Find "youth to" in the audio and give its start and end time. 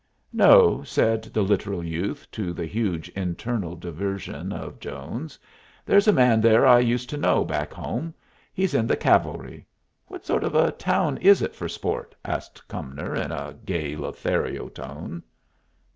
1.83-2.53